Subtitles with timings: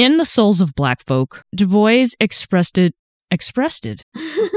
[0.00, 2.94] In the souls of black folk, Du Bois expressed it.
[3.30, 4.02] Expressed it.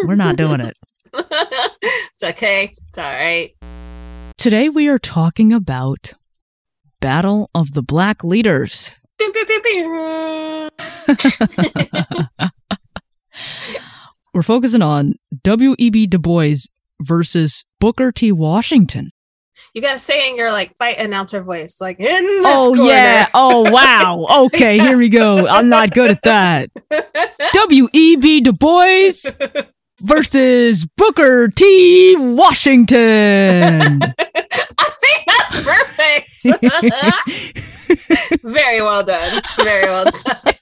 [0.06, 0.78] We're not doing it.
[1.14, 2.74] it's okay.
[2.88, 3.54] It's all right.
[4.38, 6.14] Today we are talking about
[7.02, 8.92] Battle of the Black Leaders.
[14.34, 16.08] We're focusing on W.E.B.
[16.08, 16.70] Du Bois
[17.02, 18.32] versus Booker T.
[18.32, 19.12] Washington.
[19.74, 22.92] You gotta say in your like fight announcer voice, like in this Oh corner.
[22.92, 23.26] yeah.
[23.34, 24.46] Oh wow.
[24.46, 25.48] Okay, here we go.
[25.48, 26.70] I'm not good at that.
[27.54, 28.42] W.E.B.
[28.42, 29.12] Du Bois
[30.02, 32.16] versus Booker T.
[32.18, 34.02] Washington.
[34.04, 36.30] I think that's perfect.
[38.44, 39.42] Very well done.
[39.64, 40.54] Very well done.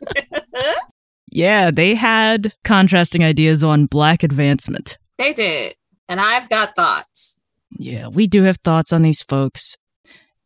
[1.32, 4.98] yeah, they had contrasting ideas on black advancement.
[5.18, 5.76] they did.
[6.08, 7.40] And I've got thoughts.
[7.82, 9.76] Yeah, we do have thoughts on these folks.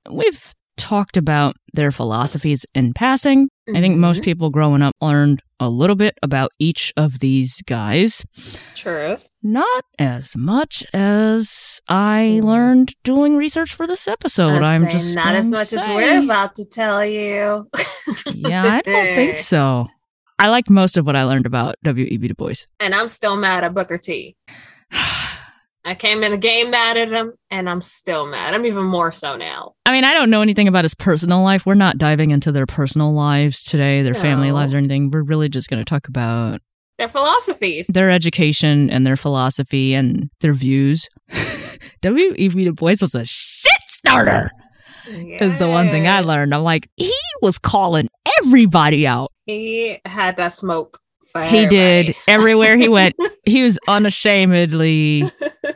[0.09, 3.49] We've talked about their philosophies in passing.
[3.73, 4.25] I think most Mhm.
[4.25, 8.23] people growing up learned a little bit about each of these guys.
[8.75, 9.35] Truth.
[9.43, 14.61] Not as much as I learned doing research for this episode.
[14.61, 17.67] I I'm say just not as much as we're about to tell you.
[18.33, 19.87] Yeah, I don't think so.
[20.39, 22.27] I liked most of what I learned about W.E.B.
[22.29, 22.65] Du Bois.
[22.79, 24.35] And I'm still mad at Booker T.
[25.87, 28.53] I came in the game mad at him, and I'm still mad.
[28.55, 29.73] I'm even more so now.
[29.85, 31.65] I mean, I don't know anything about his personal life.
[31.65, 35.11] We're not diving into their personal lives today, their family lives or anything.
[35.11, 36.59] We're really just going to talk about
[36.97, 37.85] Their philosophies.
[37.87, 41.07] their education and their philosophy and their views.
[42.01, 42.65] W.E.B.
[42.65, 44.49] Du Bois was a shit starter,
[45.07, 46.53] is the one thing I learned.
[46.55, 48.07] I'm like, he was calling
[48.39, 49.31] everybody out.
[49.45, 50.99] He had that smoke.
[51.35, 51.67] He everybody.
[51.69, 53.15] did everywhere he went.
[53.47, 55.21] He was unashamedly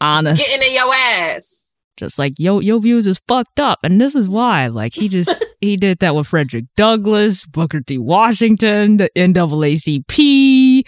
[0.00, 0.44] honest.
[0.44, 1.76] Getting in your ass.
[1.96, 5.44] just like yo your views is fucked up and this is why like he just
[5.60, 10.84] he did that with frederick douglass booker t washington the naacp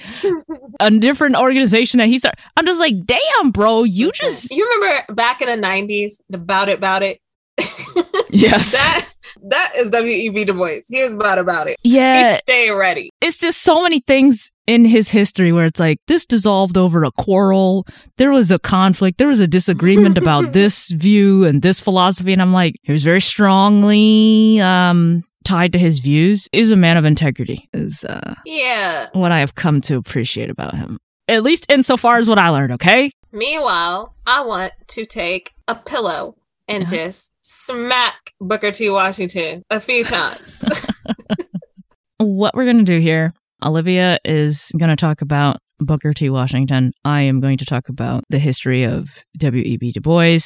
[0.80, 5.14] a different organization that he started i'm just like damn bro you just You remember
[5.14, 7.20] back in the 90s, the Bout It, about It?
[8.30, 9.09] yes that
[9.48, 10.44] that is W.E.B.
[10.44, 10.80] Du Bois.
[10.88, 11.76] He was bad about it.
[11.82, 13.10] yeah He stayed ready.
[13.20, 17.10] it's just so many things in his history where it's like this dissolved over a
[17.12, 17.86] quarrel
[18.18, 22.40] there was a conflict there was a disagreement about this view and this philosophy and
[22.40, 27.04] i'm like he was very strongly um tied to his views is a man of
[27.04, 29.06] integrity is uh Yeah.
[29.12, 32.72] what i have come to appreciate about him at least insofar as what i learned
[32.72, 36.34] okay Meanwhile, I want to take a pillow
[36.66, 36.90] and Yes.
[36.90, 38.90] just smack Booker T.
[38.90, 40.64] Washington a few times.
[42.18, 43.32] what we're going to do here
[43.64, 48.22] olivia is going to talk about booker t washington i am going to talk about
[48.28, 50.38] the history of w.e.b du bois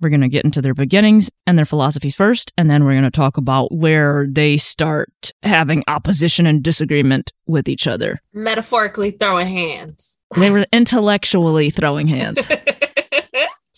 [0.00, 3.02] we're going to get into their beginnings and their philosophies first and then we're going
[3.02, 9.46] to talk about where they start having opposition and disagreement with each other Metaphorically throwing
[9.46, 10.20] hands.
[10.36, 12.46] they were intellectually throwing hands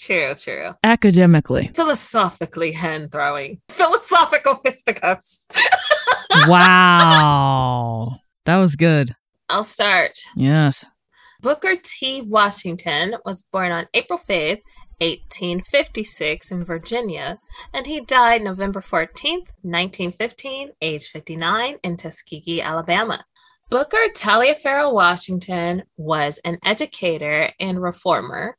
[0.05, 0.75] true, true.
[0.85, 3.61] academically Philosophically hand throwing.
[3.69, 5.45] Philosophical fisticuffs.
[6.49, 9.15] wow that was good
[9.49, 10.19] I'll start.
[10.37, 10.85] yes
[11.45, 12.23] Booker T.
[12.23, 14.63] Washington was born on April 5th,
[15.03, 17.39] 1856, in Virginia,
[17.75, 23.27] and he died November 14th, 1915, age 59, in Tuskegee, Alabama.
[23.69, 28.57] Booker Taliaferro Washington was an educator and reformer,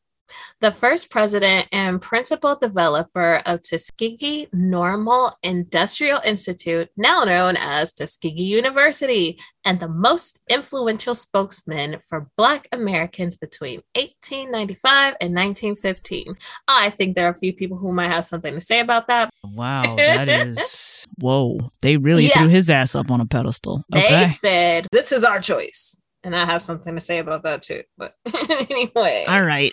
[0.62, 8.44] the first president and principal developer of Tuskegee Normal Industrial Institute, now known as Tuskegee
[8.44, 16.36] University, and the most influential spokesman for Black Americans between 1895 and 1915.
[16.68, 19.30] I think there are a few people who might have something to say about that.
[19.44, 22.40] wow that is whoa they really Yeah.
[22.40, 26.00] threw his ass up on a pedestal They okay said, This is our choice.
[26.24, 27.84] And I have something to say about that too.
[27.98, 28.16] But
[28.72, 29.26] anyway.
[29.28, 29.72] all right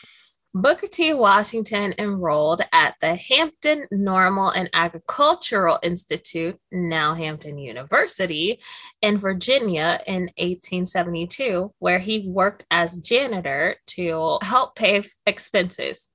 [0.55, 1.15] Booker T.
[1.15, 8.61] Washington enrolled at the Hampton Normal and Agricultural Institute, now Hampton University,
[9.01, 16.11] in Virginia in 1872, where he worked as janitor to help pay expenses.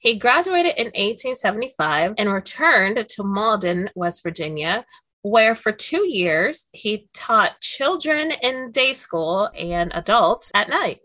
[0.00, 4.84] He graduated in 1875 and returned to Malden, West Virginia,
[5.22, 11.00] where for two years he taught children in day school and adults at night.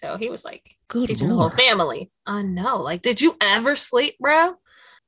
[0.00, 2.10] So he was like Good teaching the whole family.
[2.26, 2.78] I know.
[2.78, 4.56] Like, did you ever sleep, bro?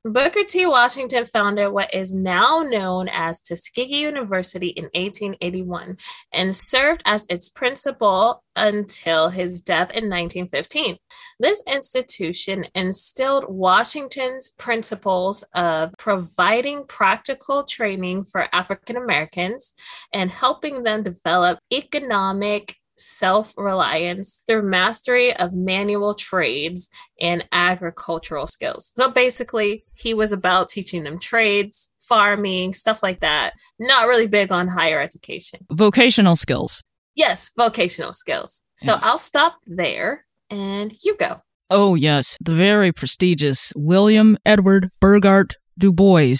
[0.03, 0.65] Booker T.
[0.65, 5.97] Washington founded what is now known as Tuskegee University in 1881
[6.33, 10.97] and served as its principal until his death in 1915.
[11.39, 19.75] This institution instilled Washington's principles of providing practical training for African Americans
[20.11, 26.89] and helping them develop economic self reliance through mastery of manual trades
[27.19, 28.93] and agricultural skills.
[28.95, 33.53] So basically, he was about teaching them trades, farming, stuff like that.
[33.79, 35.65] Not really big on higher education.
[35.71, 36.81] Vocational skills.
[37.15, 38.63] Yes, vocational skills.
[38.75, 38.99] So yeah.
[39.01, 41.41] I'll stop there and you go.
[41.69, 46.35] Oh, yes, the very prestigious William Edward Burghardt Du Bois.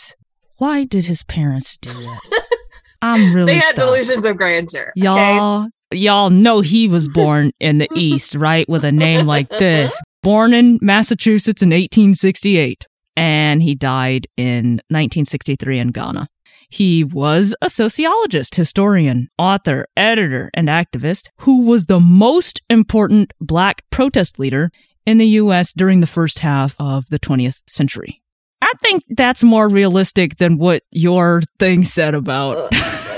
[0.58, 2.42] Why did his parents do that?
[3.02, 3.48] I'm really.
[3.48, 3.86] They had stuck.
[3.86, 4.92] delusions of grandeur.
[4.96, 8.68] Y'all, y'all know he was born in the East, right?
[8.70, 10.00] With a name like this.
[10.24, 12.86] Born in Massachusetts in 1868,
[13.16, 16.28] and he died in 1963 in Ghana.
[16.70, 23.84] He was a sociologist, historian, author, editor, and activist who was the most important black
[23.90, 24.72] protest leader
[25.06, 25.74] in the U.S.
[25.74, 28.22] during the first half of the 20th century.
[28.62, 33.11] I think that's more realistic than what your thing said about uh,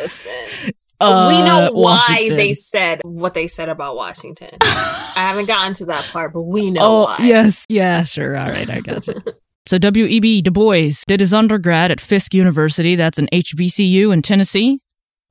[1.03, 2.38] uh, we know why Washington.
[2.38, 4.50] they said what they said about Washington.
[4.61, 7.17] I haven't gotten to that part, but we know oh, why.
[7.19, 8.38] Yes, yeah, sure.
[8.38, 9.15] All right, I got you.
[9.65, 10.41] so W.E.B.
[10.41, 12.95] Du Bois did his undergrad at Fisk University.
[12.95, 14.79] That's an HBCU in Tennessee.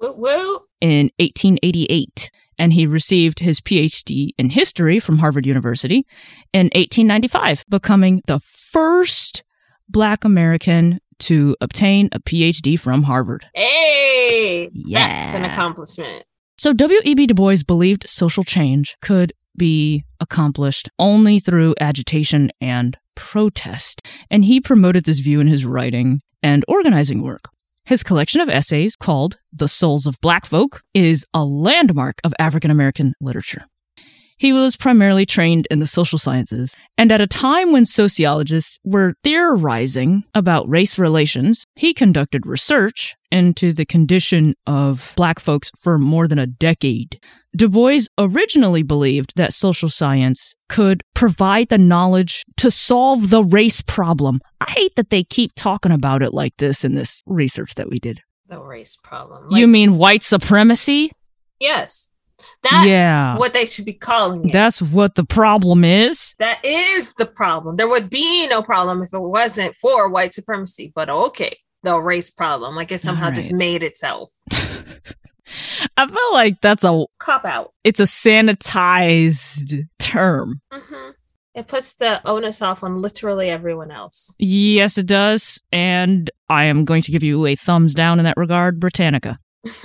[0.01, 0.59] Woo woo.
[0.81, 6.07] In 1888 and he received his PhD in history from Harvard University
[6.53, 9.43] in 1895, becoming the first
[9.89, 13.47] Black American to obtain a PhD from Harvard.
[13.55, 15.23] Hey, yeah.
[15.23, 16.25] that's an accomplishment.
[16.59, 17.27] So W.E.B.
[17.27, 24.61] Du Bois believed social change could be accomplished only through agitation and protest, and he
[24.61, 27.49] promoted this view in his writing and organizing work.
[27.85, 32.71] His collection of essays, called The Souls of Black Folk, is a landmark of African
[32.71, 33.65] American literature.
[34.43, 39.15] He was primarily trained in the social sciences, and at a time when sociologists were
[39.23, 46.27] theorizing about race relations, he conducted research into the condition of black folks for more
[46.27, 47.21] than a decade.
[47.57, 53.81] Du Bois originally believed that social science could provide the knowledge to solve the race
[53.81, 54.41] problem.
[54.61, 58.01] I hate that they keep talking about it like this in this research that we
[58.01, 58.19] did.
[58.49, 59.51] The race problem.
[59.51, 61.13] Like, you mean white supremacy?
[61.61, 62.09] Yes.
[62.63, 63.37] That's yeah.
[63.37, 64.53] what they should be calling it.
[64.53, 66.35] That's what the problem is.
[66.39, 67.77] That is the problem.
[67.77, 72.31] There would be no problem if it wasn't for white supremacy, but okay, the race
[72.31, 72.77] problem.
[72.77, 73.35] Like it somehow right.
[73.35, 74.31] just made itself.
[75.97, 77.73] I feel like that's a cop out.
[77.85, 80.61] It's a sanitized term.
[80.73, 81.11] Mm-hmm.
[81.55, 84.35] It puts the onus off on literally everyone else.
[84.39, 85.61] Yes, it does.
[85.71, 89.39] And I am going to give you a thumbs down in that regard, Britannica.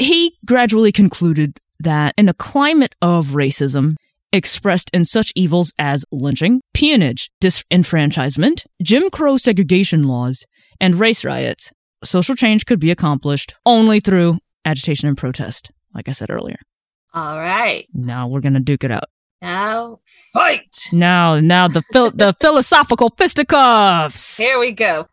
[0.00, 3.96] He gradually concluded that in a climate of racism,
[4.32, 10.44] expressed in such evils as lynching, peonage, disenfranchisement, Jim Crow segregation laws,
[10.80, 11.70] and race riots,
[12.04, 16.58] social change could be accomplished only through agitation and protest, like I said earlier.
[17.12, 17.86] All right.
[17.92, 19.04] Now we're going to duke it out.
[19.42, 20.00] Now
[20.32, 20.88] fight.
[20.92, 24.36] Now, now the phil- the philosophical fisticuffs.
[24.36, 25.06] Here we go.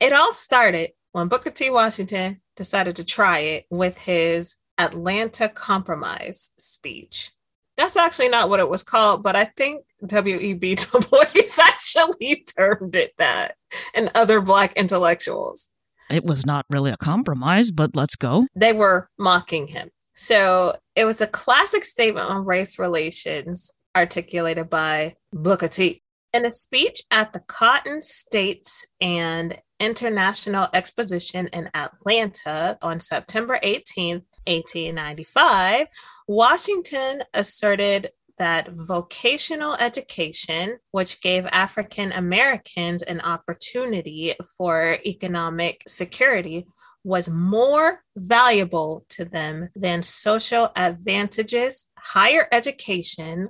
[0.00, 1.70] It all started when Booker T.
[1.70, 7.32] Washington decided to try it with his Atlanta Compromise speech.
[7.76, 10.74] That's actually not what it was called, but I think W.E.B.
[10.76, 11.24] Du Bois
[11.60, 13.56] actually termed it that
[13.94, 15.70] and other Black intellectuals.
[16.10, 18.46] It was not really a compromise, but let's go.
[18.54, 19.90] They were mocking him.
[20.14, 26.02] So it was a classic statement on race relations articulated by Booker T.
[26.32, 34.22] In a speech at the Cotton States and International Exposition in Atlanta on September 18,
[34.46, 35.86] 1895,
[36.26, 46.66] Washington asserted that vocational education, which gave African Americans an opportunity for economic security,
[47.04, 53.48] was more valuable to them than social advantages, higher education,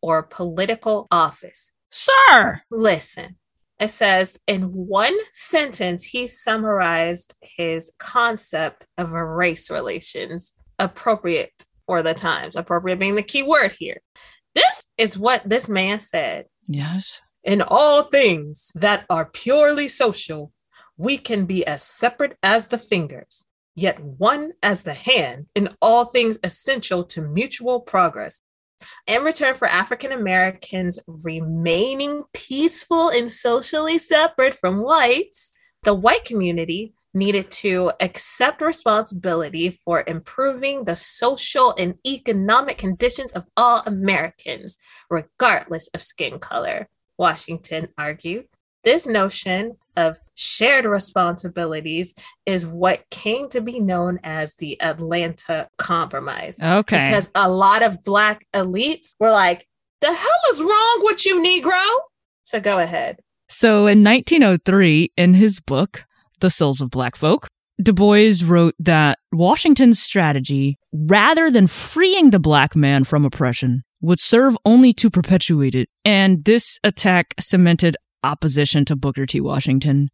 [0.00, 1.72] or political office.
[1.90, 2.60] Sir!
[2.70, 3.36] Listen,
[3.80, 12.14] it says in one sentence, he summarized his concept of race relations appropriate for the
[12.14, 14.00] times, appropriate being the key word here.
[14.54, 16.46] This is what this man said.
[16.68, 17.22] Yes.
[17.42, 20.52] In all things that are purely social,
[20.98, 26.04] we can be as separate as the fingers, yet one as the hand in all
[26.04, 28.42] things essential to mutual progress.
[29.06, 36.94] In return for African Americans remaining peaceful and socially separate from whites, the white community
[37.12, 45.88] needed to accept responsibility for improving the social and economic conditions of all Americans, regardless
[45.88, 46.88] of skin color.
[47.18, 48.46] Washington argued.
[48.84, 52.14] This notion of shared responsibilities
[52.46, 56.58] is what came to be known as the Atlanta Compromise.
[56.60, 57.04] Okay.
[57.04, 59.66] Because a lot of Black elites were like,
[60.00, 61.84] the hell is wrong with you, Negro?
[62.44, 63.20] So go ahead.
[63.48, 66.04] So in 1903, in his book,
[66.40, 67.48] The Souls of Black Folk,
[67.82, 74.20] Du Bois wrote that Washington's strategy, rather than freeing the black man from oppression, would
[74.20, 75.88] serve only to perpetuate it.
[76.04, 79.40] And this attack cemented opposition to Booker T.
[79.40, 80.08] Washington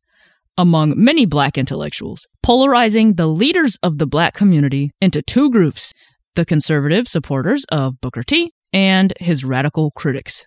[0.59, 5.93] among many black intellectuals, polarizing the leaders of the black community into two groups
[6.35, 10.47] the conservative supporters of Booker T and his radical critics.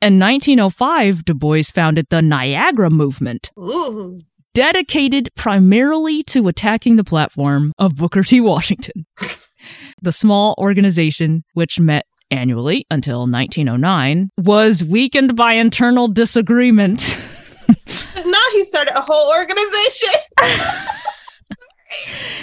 [0.00, 4.20] In 1905, Du Bois founded the Niagara Movement, Ooh.
[4.54, 8.40] dedicated primarily to attacking the platform of Booker T.
[8.40, 9.06] Washington.
[10.02, 17.18] the small organization, which met annually until 1909, was weakened by internal disagreement.
[18.16, 20.10] Now he started a whole organization.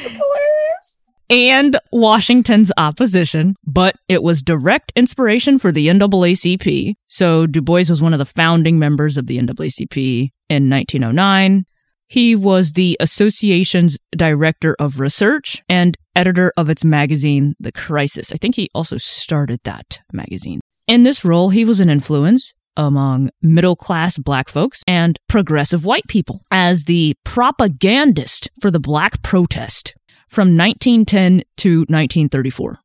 [0.02, 0.98] Hilarious.
[1.30, 6.96] and Washington's opposition, but it was direct inspiration for the NAACP.
[7.08, 11.66] So Du Bois was one of the founding members of the NAACP in 1909.
[12.08, 18.34] He was the association's director of research and editor of its magazine, The Crisis.
[18.34, 20.60] I think he also started that magazine.
[20.86, 26.08] In this role, he was an influence among middle class black folks and progressive white
[26.10, 29.96] people as the propagandist for the black protest
[30.28, 32.80] from 1910 to 1934.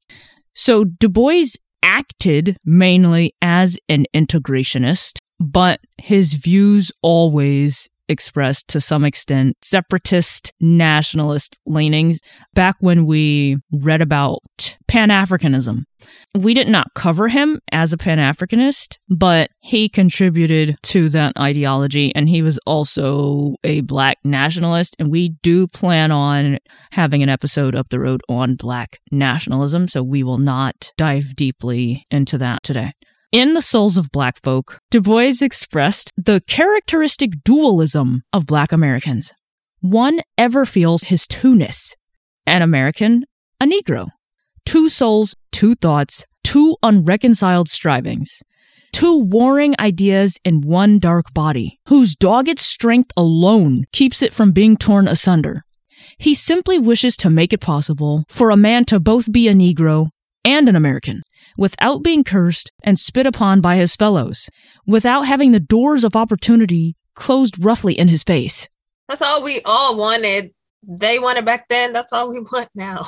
[0.55, 9.05] So Du Bois acted mainly as an integrationist, but his views always expressed to some
[9.05, 12.21] extent separatist nationalist leanings
[12.55, 14.43] back when we read about
[14.89, 15.85] Pan Africanism.
[16.35, 22.15] We did not cover him as a Pan Africanist, but he contributed to that ideology
[22.15, 24.97] and he was also a black nationalist.
[24.99, 26.59] And we do plan on
[26.93, 32.05] having an episode up the road on black nationalism, so we will not dive deeply
[32.11, 32.93] into that today.
[33.35, 39.33] In The Souls of Black Folk, Du Bois expressed the characteristic dualism of Black Americans.
[39.81, 41.97] One ever feels his two-ness.
[42.47, 43.25] An American,
[43.61, 44.11] a Negro.
[44.65, 48.41] Two souls, two thoughts, two unreconciled strivings.
[48.93, 54.77] Two warring ideas in one dark body, whose dogged strength alone keeps it from being
[54.77, 55.65] torn asunder.
[56.19, 60.11] He simply wishes to make it possible for a man to both be a Negro
[60.45, 61.23] and an American,
[61.57, 64.49] without being cursed and spit upon by his fellows,
[64.87, 68.69] without having the doors of opportunity closed roughly in his face.
[69.09, 70.51] That's all we all wanted.
[70.87, 71.93] They wanted back then.
[71.93, 73.07] That's all we want now.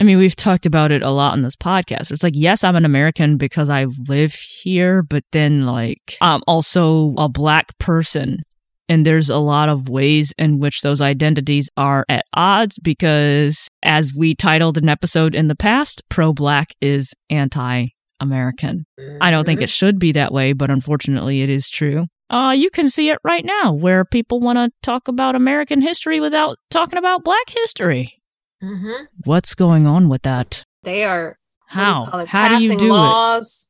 [0.00, 2.10] I mean, we've talked about it a lot on this podcast.
[2.10, 7.14] It's like, yes, I'm an American because I live here, but then, like, I'm also
[7.16, 8.42] a black person.
[8.86, 14.12] And there's a lot of ways in which those identities are at odds because, as
[14.16, 17.88] we titled an episode in the past, pro black is anti
[18.20, 18.86] American.
[19.20, 22.06] I don't think it should be that way, but unfortunately, it is true.
[22.30, 26.20] Uh, you can see it right now where people want to talk about American history
[26.20, 28.20] without talking about black history.
[28.60, 30.64] hmm What's going on with that?
[30.82, 31.38] They are
[31.70, 32.04] do How?
[32.06, 32.28] call it?
[32.28, 32.98] How do you Passing do it?
[32.98, 33.68] laws,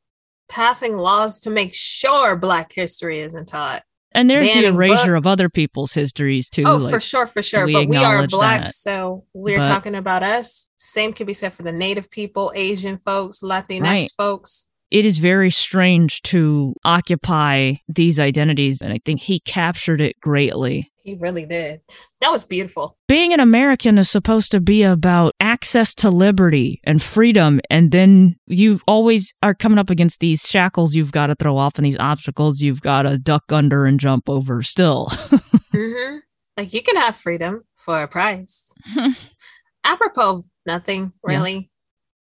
[0.49, 3.83] Passing laws to make sure Black history isn't taught.
[4.15, 6.63] And there's the erasure of other people's histories too.
[6.67, 7.67] oh, like, for sure, for sure.
[7.67, 8.75] we But we are black, that.
[8.75, 10.69] so we're But- talking about us.
[10.77, 14.11] Same can be said for the Native people, Asian folks, Latinx Right.
[14.17, 14.69] folks.
[14.91, 20.93] it is very strange to occupy these identities, and I think he captured it greatly.
[21.05, 21.83] He really did.
[22.23, 22.97] That was beautiful.
[23.09, 28.37] Being an American is supposed to be about access to liberty and freedom, and then
[28.47, 31.99] you always are coming up against these shackles you've got to throw off and these
[31.99, 35.07] obstacles you've got to duck under and jump over still.
[35.73, 36.17] hmm
[36.57, 38.73] Like you can have freedom for a price.
[39.85, 41.71] Apropos of nothing, really.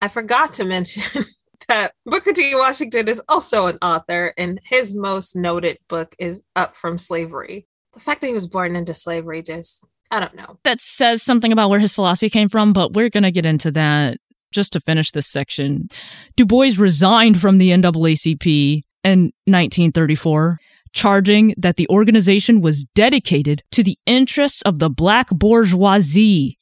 [0.03, 1.25] I forgot to mention
[1.69, 2.55] that Booker T.
[2.55, 7.67] Washington is also an author, and his most noted book is Up from Slavery.
[7.97, 10.59] The fact that he was born into slavery just, I don't know.
[10.65, 13.71] that says something about where his philosophy came from, but we're going to get into
[13.71, 14.19] that
[14.53, 15.89] just to finish this section.
[16.37, 20.59] Du Bois resigned from the NAACP in 1934,
[20.93, 26.59] charging that the organization was dedicated to the interests of the black bourgeoisie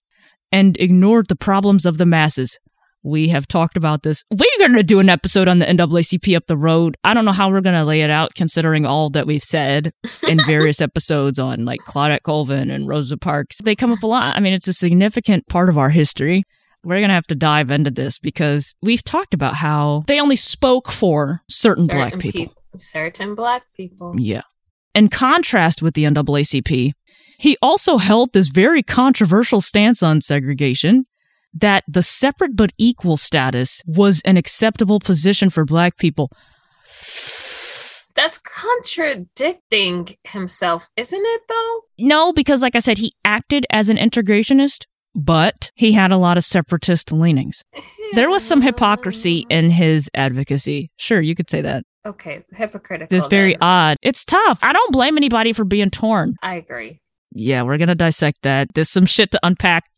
[0.53, 2.61] and ignored the problems of the masses.
[3.05, 4.25] We have talked about this.
[4.31, 6.97] We're going to do an episode on the NAACP up the road.
[7.05, 9.93] I don't know how we're going to lay it out considering all that we've said
[10.27, 13.59] in various episodes on like Claudette Colvin and Rosa Parks.
[13.63, 14.35] They come up a lot.
[14.35, 16.45] I mean, it's a significant part of our history.
[16.83, 20.37] We're going to have to dive into this because we've talked about how they only
[20.37, 22.55] spoke for certain, certain black people.
[22.55, 24.15] Pe- certain black people.
[24.19, 24.43] Yeah.
[24.95, 26.93] In contrast with the NAACP,
[27.39, 31.05] he also held this very controversial stance on segregation
[31.55, 36.31] that the separate but equal status was an acceptable position for black people.
[38.15, 41.81] That's contradicting himself, isn't it, though?
[41.99, 46.37] No, because, like I said, he acted as an integrationist, but he had a lot
[46.37, 47.65] of separatist leanings.
[48.13, 49.53] There was some hypocrisy hmm.
[49.53, 50.91] in his advocacy.
[50.97, 51.85] Sure, you could say that.
[52.07, 53.09] Okay, hypocritical.
[53.09, 53.63] This very then.
[53.63, 53.97] odd.
[54.03, 54.61] It's tough.
[54.63, 56.35] I don't blame anybody for being torn.
[56.43, 57.01] I agree.
[57.33, 58.69] Yeah, we're going to dissect that.
[58.75, 59.85] There's some shit to unpack.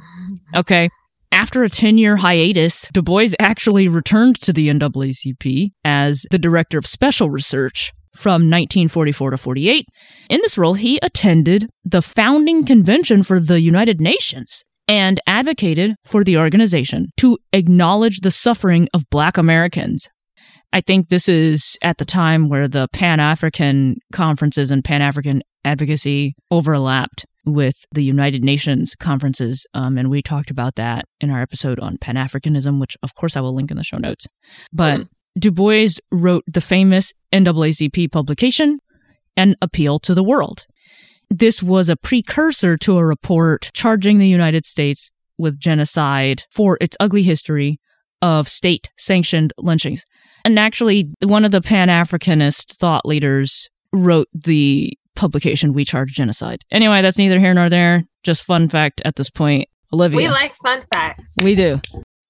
[0.54, 0.88] Okay.
[1.36, 6.78] After a 10 year hiatus, Du Bois actually returned to the NAACP as the director
[6.78, 9.86] of special research from 1944 to 48.
[10.30, 16.24] In this role, he attended the founding convention for the United Nations and advocated for
[16.24, 20.08] the organization to acknowledge the suffering of Black Americans.
[20.72, 25.42] I think this is at the time where the Pan African conferences and Pan African
[25.66, 29.66] advocacy overlapped with the United Nations conferences.
[29.72, 33.36] Um, and we talked about that in our episode on Pan Africanism, which of course
[33.36, 34.26] I will link in the show notes.
[34.72, 35.08] But mm.
[35.38, 38.78] Du Bois wrote the famous NAACP publication,
[39.36, 40.66] An Appeal to the World.
[41.30, 46.96] This was a precursor to a report charging the United States with genocide for its
[46.98, 47.78] ugly history
[48.22, 50.04] of state sanctioned lynchings.
[50.44, 56.62] And actually, one of the Pan Africanist thought leaders wrote the publication We Charge Genocide.
[56.70, 58.04] Anyway, that's neither here nor there.
[58.22, 59.68] Just fun fact at this point.
[59.92, 60.16] Olivia.
[60.16, 61.34] We like fun facts.
[61.42, 61.80] We do.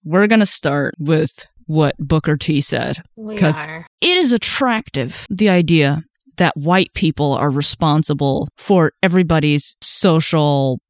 [0.05, 2.99] We're going to start with what Booker T said.
[3.17, 3.67] Because
[4.01, 6.03] it is attractive, the idea
[6.37, 10.81] that white people are responsible for everybody's social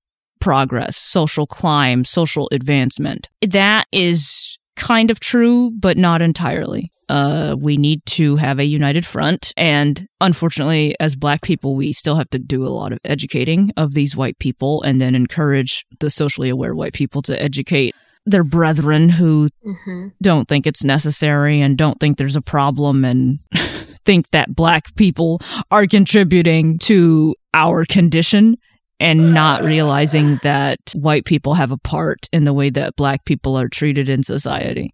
[0.41, 3.29] progress, social climb, social advancement.
[3.43, 9.07] That is kind of true, but not entirely uh, we need to have a united
[9.07, 9.53] front.
[9.57, 13.95] And unfortunately, as black people, we still have to do a lot of educating of
[13.95, 17.95] these white people and then encourage the socially aware white people to educate
[18.29, 20.09] their brethren who mm-hmm.
[20.21, 23.39] don't think it's necessary and don't think there's a problem and
[24.05, 28.57] think that black people are contributing to our condition
[28.99, 33.59] and not realizing that white people have a part in the way that black people
[33.59, 34.93] are treated in society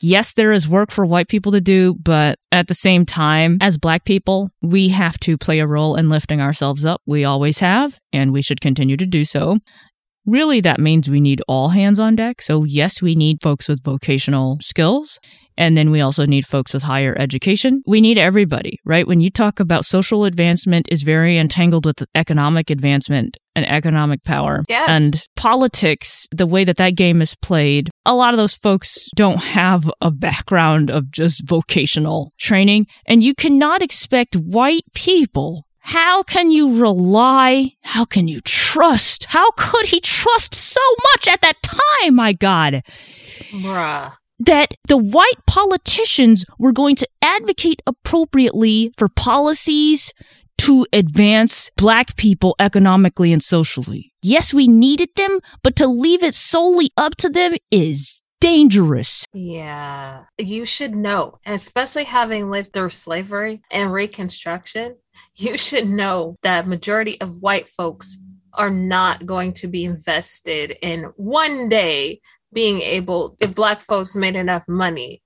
[0.00, 3.78] yes, there is work for white people to do, but at the same time, as
[3.78, 7.00] black people, we have to play a role in lifting ourselves up.
[7.06, 9.58] We always have, and we should continue to do so.
[10.24, 12.42] Really, that means we need all hands on deck.
[12.42, 15.20] So, yes, we need folks with vocational skills.
[15.58, 17.82] And then we also need folks with higher education.
[17.86, 19.06] We need everybody, right?
[19.06, 24.64] When you talk about social advancement is very entangled with economic advancement and economic power.
[24.68, 24.88] Yes.
[24.90, 29.42] And politics, the way that that game is played, a lot of those folks don't
[29.42, 32.86] have a background of just vocational training.
[33.06, 37.70] And you cannot expect white people how can you rely?
[37.82, 39.26] How can you trust?
[39.26, 40.80] How could he trust so
[41.12, 42.16] much at that time?
[42.16, 42.82] My God.
[43.52, 50.12] Bruh that the white politicians were going to advocate appropriately for policies
[50.58, 54.12] to advance black people economically and socially.
[54.22, 59.24] Yes, we needed them, but to leave it solely up to them is dangerous.
[59.32, 60.24] Yeah.
[60.38, 64.96] You should know, especially having lived through slavery and reconstruction,
[65.36, 68.18] you should know that majority of white folks
[68.52, 72.20] are not going to be invested in one day
[72.56, 75.22] being able, if Black folks made enough money,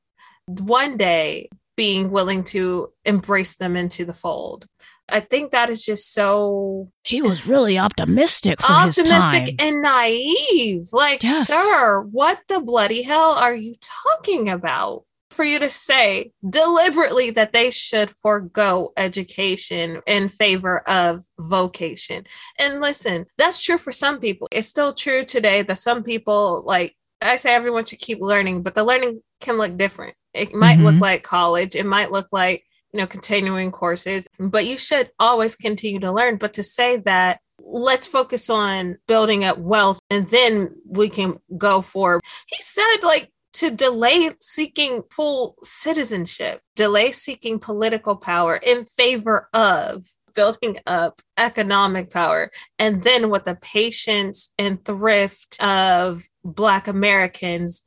[0.46, 4.66] one day being willing to embrace them into the fold.
[5.08, 6.90] I think that is just so.
[7.04, 10.88] He was really optimistic for optimistic and naive.
[10.92, 11.46] Like, yes.
[11.46, 15.04] sir, what the bloody hell are you talking about?
[15.30, 22.24] For you to say deliberately that they should forego education in favor of vocation.
[22.58, 24.48] And listen, that's true for some people.
[24.50, 28.74] It's still true today that some people like I say everyone should keep learning, but
[28.74, 30.14] the learning can look different.
[30.32, 30.84] It might mm-hmm.
[30.84, 35.56] look like college, it might look like, you know, continuing courses, but you should always
[35.56, 36.36] continue to learn.
[36.36, 41.82] But to say that let's focus on building up wealth and then we can go
[41.82, 49.48] for, he said, like, to delay seeking full citizenship, delay seeking political power in favor
[49.52, 52.50] of building up economic power.
[52.78, 57.82] And then with the patience and thrift of Black Americans,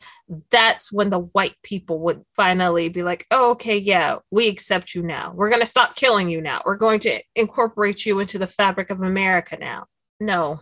[0.50, 5.02] that's when the white people would finally be like, oh, okay, yeah, we accept you
[5.02, 5.34] now.
[5.36, 6.62] We're going to stop killing you now.
[6.66, 9.86] We're going to incorporate you into the fabric of America now.
[10.20, 10.62] No.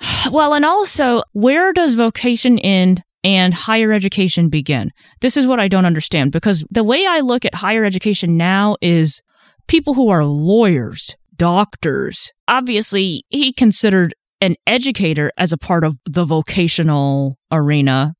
[0.30, 4.92] Well, and also, where does vocation end and higher education begin?
[5.20, 8.76] This is what I don't understand because the way I look at higher education now
[8.80, 9.20] is
[9.66, 12.32] people who are lawyers, doctors.
[12.48, 18.14] Obviously, he considered an educator as a part of the vocational arena,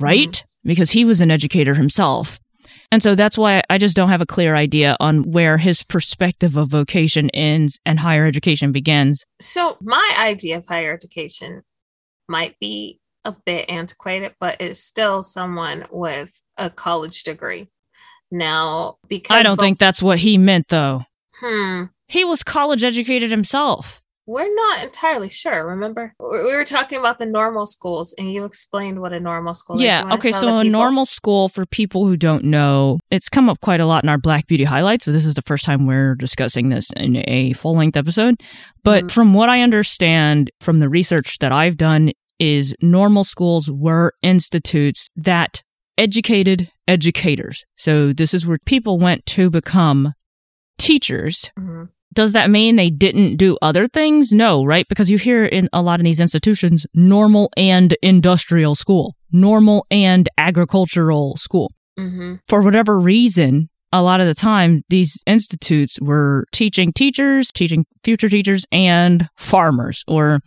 [0.00, 0.30] right?
[0.30, 0.68] Mm-hmm.
[0.68, 2.40] Because he was an educator himself.
[2.90, 6.56] And so that's why I just don't have a clear idea on where his perspective
[6.56, 9.24] of vocation ends and higher education begins.
[9.40, 11.62] So, my idea of higher education
[12.28, 17.68] might be a bit antiquated, but it's still someone with a college degree.
[18.30, 21.04] Now, because I don't think that's what he meant, though.
[21.40, 21.84] Hmm.
[22.06, 24.02] He was college educated himself.
[24.26, 25.66] We're not entirely sure.
[25.66, 29.80] Remember, we were talking about the normal schools, and you explained what a normal school
[29.80, 30.06] yeah, is.
[30.06, 30.14] Yeah.
[30.14, 30.32] Okay.
[30.32, 34.02] So, a normal school, for people who don't know, it's come up quite a lot
[34.02, 37.24] in our Black Beauty highlights, but this is the first time we're discussing this in
[37.26, 38.34] a full length episode.
[38.84, 39.14] But mm-hmm.
[39.14, 45.10] from what I understand from the research that I've done, is normal schools were institutes
[45.16, 45.62] that
[45.96, 47.64] educated educators.
[47.76, 50.14] So, this is where people went to become
[50.78, 51.52] teachers.
[51.58, 54.32] Mm-hmm does that mean they didn't do other things?
[54.32, 54.88] No, right?
[54.88, 60.28] Because you hear in a lot of these institutions, normal and industrial school, normal and
[60.38, 61.72] agricultural school.
[61.98, 62.36] Mm-hmm.
[62.48, 68.28] For whatever reason, a lot of the time, these institutes were teaching teachers, teaching future
[68.28, 70.40] teachers, and farmers or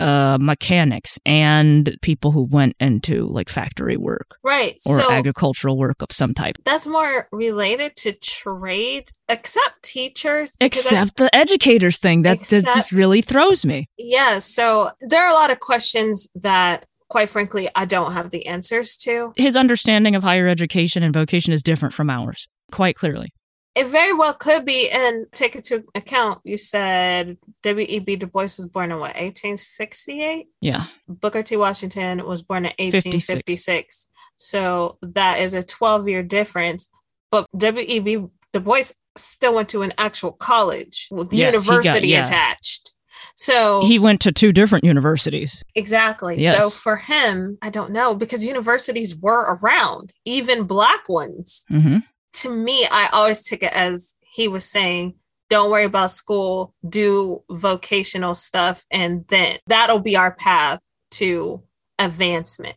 [0.00, 4.38] uh, mechanics and people who went into like factory work.
[4.42, 4.76] Right.
[4.86, 6.56] Or so agricultural work of some type.
[6.64, 10.56] That's more related to trade, except teachers.
[10.60, 12.22] Except I, the educators thing.
[12.22, 13.88] That, except, that just really throws me.
[13.98, 14.38] Yeah.
[14.38, 18.96] So there are a lot of questions that quite frankly, I don't have the answers
[18.98, 19.32] to.
[19.36, 23.32] His understanding of higher education and vocation is different from ours, quite clearly.
[23.74, 26.40] It very well could be, and take into account.
[26.44, 28.16] You said W.E.B.
[28.16, 30.46] Du Bois was born in what, 1868?
[30.60, 30.84] Yeah.
[31.08, 31.56] Booker T.
[31.56, 33.34] Washington was born in 1856.
[33.34, 34.08] 56.
[34.36, 36.88] So that is a 12 year difference.
[37.32, 38.26] But W.E.B.
[38.52, 42.20] Du Bois still went to an actual college with yes, university got, yeah.
[42.20, 42.92] attached.
[43.36, 45.64] So he went to two different universities.
[45.74, 46.40] Exactly.
[46.40, 46.62] Yes.
[46.62, 51.64] So for him, I don't know because universities were around, even black ones.
[51.68, 51.98] Mm-hmm
[52.34, 55.14] to me, I always took it as he was saying,
[55.50, 60.80] don't worry about school, do vocational stuff, and then that'll be our path
[61.12, 61.62] to
[61.98, 62.76] advancement.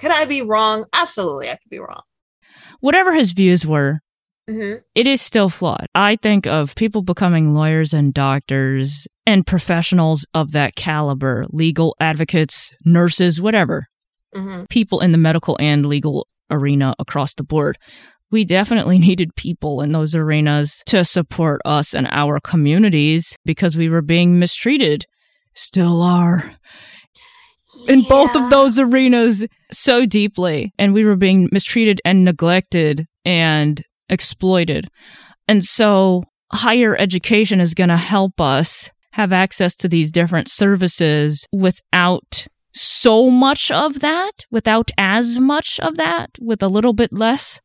[0.00, 0.86] Could I be wrong?
[0.92, 2.02] Absolutely, I could be wrong.
[2.80, 4.00] Whatever his views were,
[4.48, 4.80] mm-hmm.
[4.94, 5.86] it is still flawed.
[5.94, 12.74] I think of people becoming lawyers and doctors and professionals of that caliber, legal advocates,
[12.84, 13.86] nurses, whatever,
[14.34, 14.64] mm-hmm.
[14.70, 17.76] people in the medical and legal arena across the board
[18.30, 23.88] we definitely needed people in those arenas to support us and our communities because we
[23.88, 25.04] were being mistreated.
[25.54, 26.44] Still are.
[27.86, 27.94] Yeah.
[27.94, 30.72] In both of those arenas so deeply.
[30.78, 34.88] And we were being mistreated and neglected and exploited.
[35.46, 41.46] And so higher education is going to help us have access to these different services
[41.52, 47.60] without so much of that, without as much of that, with a little bit less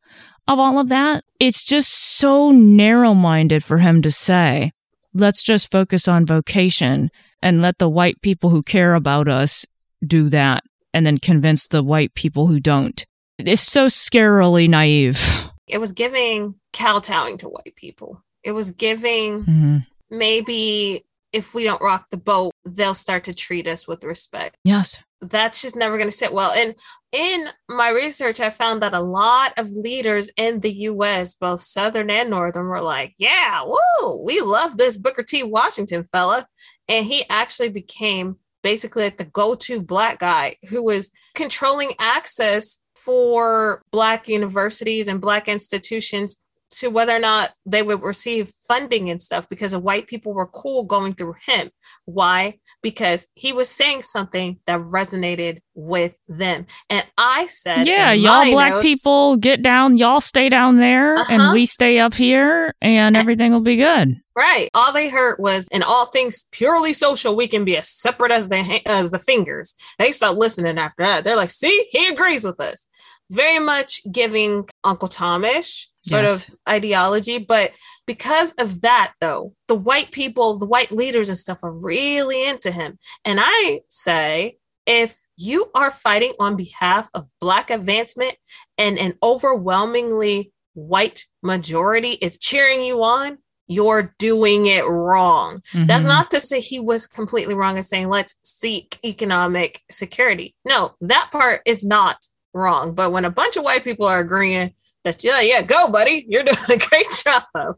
[0.46, 1.24] of all of that.
[1.40, 4.72] It's just so narrow minded for him to say,
[5.12, 7.10] let's just focus on vocation
[7.42, 9.66] and let the white people who care about us
[10.06, 13.04] do that and then convince the white people who don't.
[13.38, 15.50] It's so scarily naive.
[15.66, 18.22] It was giving kowtowing to white people.
[18.42, 19.78] It was giving mm-hmm.
[20.10, 21.04] maybe
[21.34, 24.56] if we don't rock the boat, they'll start to treat us with respect.
[24.64, 24.98] Yes
[25.30, 26.52] that's just never going to sit well.
[26.52, 26.74] And
[27.12, 32.10] in my research, I found that a lot of leaders in the US, both Southern
[32.10, 35.42] and Northern, were like, yeah, woo, we love this Booker T.
[35.42, 36.46] Washington fella.
[36.88, 42.80] And he actually became basically like the go to Black guy who was controlling access
[42.94, 46.36] for Black universities and Black institutions
[46.70, 50.46] to whether or not they would receive funding and stuff because the white people were
[50.46, 51.70] cool going through him.
[52.04, 52.58] Why?
[52.82, 56.66] Because he was saying something that resonated with them.
[56.90, 61.32] And I said, Yeah, y'all black notes, people get down, y'all stay down there uh-huh.
[61.32, 64.20] and we stay up here and everything will be good.
[64.36, 64.68] Right.
[64.74, 68.48] All they heard was, in all things purely social, we can be as separate as
[68.48, 69.74] the as the fingers.
[69.98, 71.22] They stopped listening after that.
[71.22, 72.88] They're like, see, he agrees with us.
[73.30, 76.48] Very much giving Uncle Thomas sort Yes.
[76.48, 77.38] of ideology.
[77.38, 77.72] But
[78.06, 82.70] because of that, though, the white people, the white leaders and stuff are really into
[82.70, 82.98] him.
[83.24, 88.34] And I say, if you are fighting on behalf of Black advancement
[88.76, 95.62] and an overwhelmingly white majority is cheering you on, you're doing it wrong.
[95.72, 96.08] That's Mhm.
[96.08, 100.54] not to say he was completely wrong in saying let's seek economic security.
[100.66, 102.94] No, that part is not wrong.
[102.94, 104.74] But when a bunch of white people are agreeing
[105.20, 107.76] yeah, yeah, go, buddy, you're doing a great job.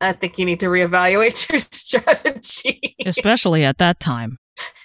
[0.00, 4.38] I think you need to reevaluate your strategy, especially at that time.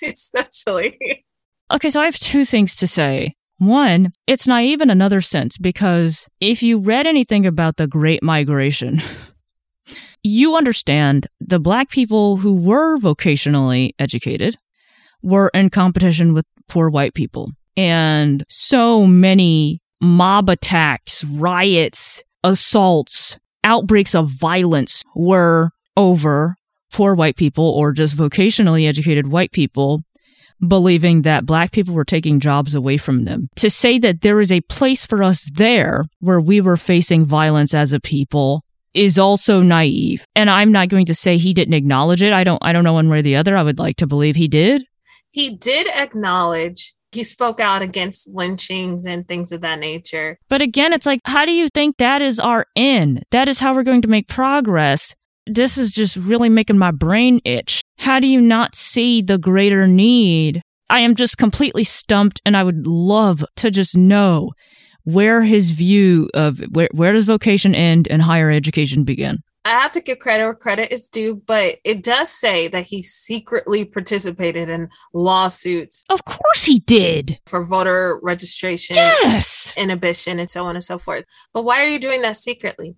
[0.03, 1.25] especially.
[1.71, 3.35] Okay, so I have two things to say.
[3.57, 9.01] One, it's naive in another sense because if you read anything about the Great Migration,
[10.23, 14.55] you understand the black people who were vocationally educated
[15.21, 17.51] were in competition with poor white people.
[17.77, 26.55] And so many mob attacks, riots, assaults, outbreaks of violence were over
[26.91, 30.01] poor white people or just vocationally educated white people
[30.65, 33.49] believing that black people were taking jobs away from them.
[33.57, 37.73] To say that there is a place for us there where we were facing violence
[37.73, 38.63] as a people
[38.93, 40.25] is also naive.
[40.35, 42.31] And I'm not going to say he didn't acknowledge it.
[42.31, 43.57] I don't I don't know one way or the other.
[43.57, 44.83] I would like to believe he did.
[45.31, 50.37] He did acknowledge he spoke out against lynchings and things of that nature.
[50.49, 53.23] But again, it's like how do you think that is our end?
[53.31, 55.15] That is how we're going to make progress.
[55.45, 57.81] This is just really making my brain itch.
[57.99, 60.61] How do you not see the greater need?
[60.89, 64.51] I am just completely stumped and I would love to just know
[65.03, 69.39] where his view of where where does vocation end and higher education begin?
[69.65, 73.01] I have to give credit where credit is due, but it does say that he
[73.01, 77.39] secretly participated in lawsuits Of course he did.
[77.45, 79.73] for voter registration, Yes.
[79.77, 81.23] inhibition, and so on and so forth.
[81.53, 82.95] But why are you doing that secretly?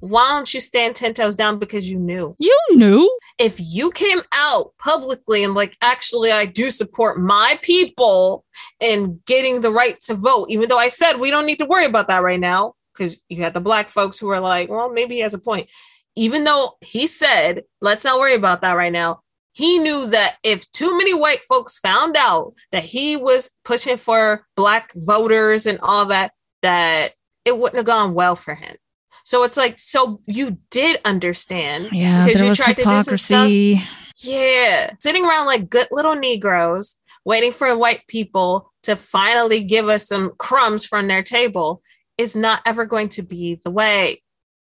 [0.00, 2.34] Why don't you stand 10 toes down because you knew?
[2.38, 3.18] You knew.
[3.38, 8.44] If you came out publicly and, like, actually, I do support my people
[8.80, 11.84] in getting the right to vote, even though I said we don't need to worry
[11.84, 15.16] about that right now, because you had the black folks who were like, well, maybe
[15.16, 15.68] he has a point.
[16.16, 19.20] Even though he said, let's not worry about that right now,
[19.52, 24.46] he knew that if too many white folks found out that he was pushing for
[24.56, 27.10] black voters and all that, that
[27.44, 28.76] it wouldn't have gone well for him.
[29.24, 33.00] So it's like, so you did understand Yeah, because there you was tried to do
[33.02, 33.48] some stuff.
[33.48, 33.82] hypocrisy.
[34.22, 40.06] Yeah, sitting around like good little Negroes, waiting for white people to finally give us
[40.06, 41.82] some crumbs from their table
[42.16, 44.22] is not ever going to be the way.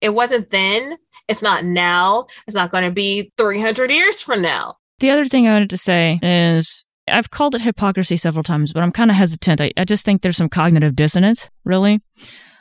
[0.00, 0.98] It wasn't then.
[1.28, 2.26] It's not now.
[2.46, 4.76] It's not going to be 300 years from now.
[4.98, 8.82] The other thing I wanted to say is I've called it hypocrisy several times, but
[8.82, 9.60] I'm kind of hesitant.
[9.60, 12.00] I, I just think there's some cognitive dissonance, really,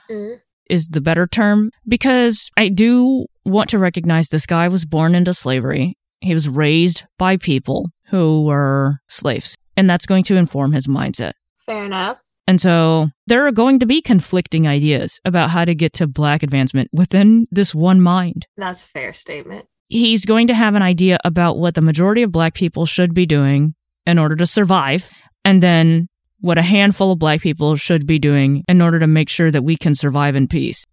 [0.09, 0.37] mm.
[0.69, 5.33] is the better term, because I do want to recognize this guy was born into
[5.33, 5.97] slavery.
[6.21, 11.33] He was raised by people who were slaves, and that's going to inform his mindset.
[11.65, 12.22] Fair enough.
[12.45, 16.43] And so there are going to be conflicting ideas about how to get to black
[16.43, 18.47] advancement within this one mind.
[18.57, 19.65] That's a fair statement.
[19.87, 23.25] he's going to have an idea about what the majority of black people should be
[23.25, 23.75] doing
[24.05, 25.09] in order to survive,
[25.45, 26.07] and then
[26.39, 29.63] what a handful of black people should be doing in order to make sure that
[29.63, 30.85] we can survive in peace.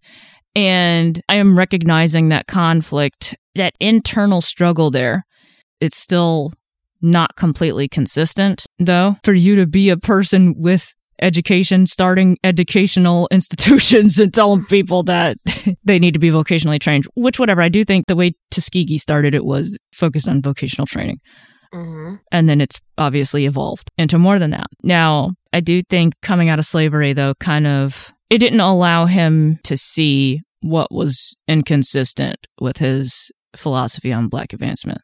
[0.55, 5.25] And I am recognizing that conflict, that internal struggle there.
[5.81, 6.53] It's still
[7.01, 14.19] not completely consistent, though, for you to be a person with education, starting educational institutions
[14.19, 15.37] and telling people that
[15.83, 19.35] they need to be vocationally trained, which, whatever, I do think the way Tuskegee started
[19.35, 21.17] it was focused on vocational training.
[21.73, 24.67] hmm And then it's obviously evolved into more than that.
[24.83, 29.59] Now, I do think coming out of slavery, though, kind of, it didn't allow him
[29.63, 35.01] to see what was inconsistent with his philosophy on black advancement.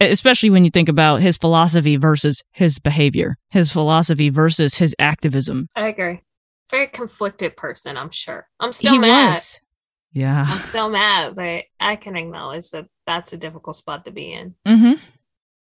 [0.00, 5.68] Especially when you think about his philosophy versus his behavior, his philosophy versus his activism.
[5.76, 6.22] I agree.
[6.70, 8.48] Very conflicted person, I'm sure.
[8.58, 9.30] I'm still he mad.
[9.30, 9.60] was.
[10.12, 10.46] Yeah.
[10.48, 14.54] I'm still mad, but I can acknowledge that that's a difficult spot to be in.
[14.66, 14.94] Mm-hmm.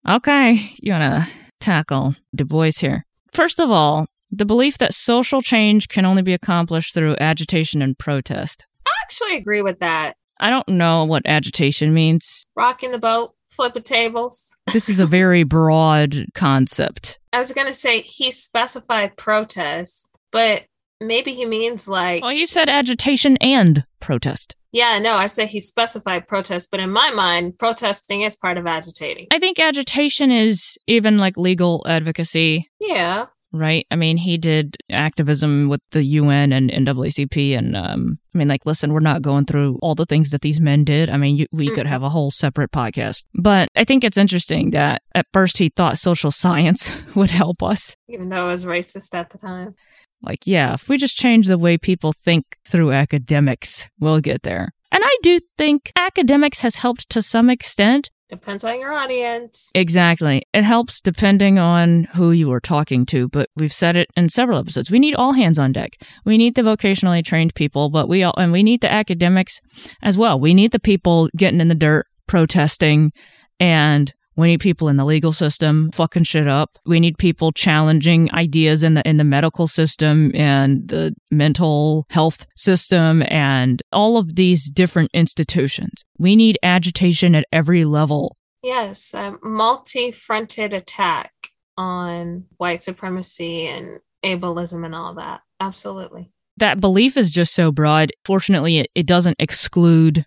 [0.10, 3.06] Okay, you want to tackle Du Bois here.
[3.32, 7.98] First of all, the belief that social change can only be accomplished through agitation and
[7.98, 8.66] protest.
[8.88, 10.16] I actually agree with that.
[10.40, 12.46] I don't know what agitation means.
[12.56, 14.56] Rocking the boat, flipping tables.
[14.74, 17.20] This is a very broad concept.
[17.34, 20.66] I was gonna say he specified protest, but
[21.00, 24.56] maybe he means like Well, you said agitation and protest.
[24.72, 28.66] yeah, no, I said he specified protest, but in my mind, protesting is part of
[28.68, 29.28] agitating.
[29.32, 32.70] I think agitation is even like legal advocacy.
[32.80, 33.26] Yeah.
[33.52, 33.86] Right?
[33.92, 37.58] I mean, he did activism with the UN and NAACP.
[37.58, 40.62] And um, I mean, like, listen, we're not going through all the things that these
[40.62, 41.10] men did.
[41.10, 43.26] I mean, you, we could have a whole separate podcast.
[43.34, 47.96] But I think it's interesting that at first he thought social science would help us.
[48.08, 49.76] Even though it was racist at the time.
[50.22, 54.74] Like, yeah, if we just change the way people think through academics, we'll get there.
[54.92, 58.12] And I do think academics has helped to some extent.
[58.32, 59.72] Depends on your audience.
[59.76, 60.44] Exactly.
[60.54, 64.58] It helps depending on who you are talking to, but we've said it in several
[64.58, 64.90] episodes.
[64.90, 66.02] We need all hands on deck.
[66.24, 69.60] We need the vocationally trained people, but we all, and we need the academics
[70.02, 70.40] as well.
[70.40, 73.12] We need the people getting in the dirt, protesting,
[73.60, 76.78] and we need people in the legal system fucking shit up.
[76.86, 82.46] We need people challenging ideas in the in the medical system and the mental health
[82.56, 86.04] system and all of these different institutions.
[86.18, 88.38] We need agitation at every level.
[88.64, 91.34] Yes, a multi-fronted attack
[91.78, 95.42] on white supremacy and ableism and all that.
[95.60, 96.32] Absolutely.
[96.58, 98.12] That belief is just so broad.
[98.24, 100.26] Fortunately, it, it doesn't exclude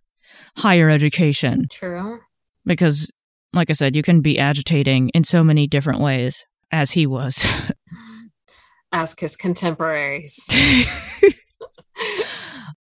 [0.56, 2.20] higher education True.
[2.64, 3.12] because
[3.54, 7.44] like I said, you can be agitating in so many different ways as he was.
[8.92, 10.38] Ask his contemporaries.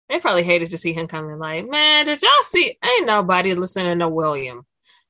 [0.09, 2.75] they probably hated to see him coming like, man, did y'all see?
[2.83, 4.63] Ain't nobody listening to William.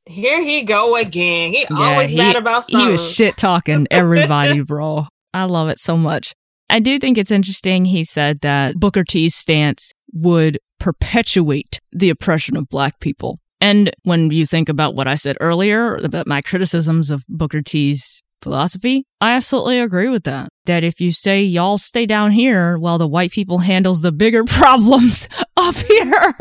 [0.05, 1.51] Here he go again.
[1.53, 2.85] He Yeah, always he- mad about something.
[2.87, 5.07] he was shit talking everybody, bro.
[5.33, 6.33] I love it so much.
[6.69, 7.85] I do think it's interesting.
[7.85, 13.39] He said that Booker T's stance would perpetuate the oppression of black people.
[13.61, 18.21] And when you think about what I said earlier about my criticisms of Booker T's
[18.41, 20.49] philosophy, I absolutely agree with that.
[20.65, 24.43] That if you say y'all stay down here while the white people handles the bigger
[24.45, 26.33] problems up here,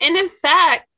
[0.00, 0.88] And in fact,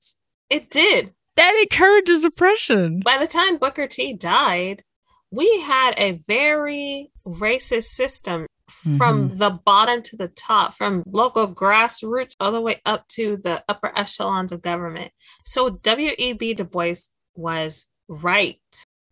[0.50, 1.12] it did.
[1.36, 3.00] that encourages oppression.
[3.04, 4.82] By the time Booker T died,
[5.30, 9.38] we had a very racist system from Mm-hmm.
[9.38, 13.92] the bottom to the top, from local grassroots all the way up to the upper
[13.96, 15.12] echelons of government.
[15.44, 16.55] So W.E.B.
[16.55, 16.94] Du Bois
[17.35, 18.59] was right.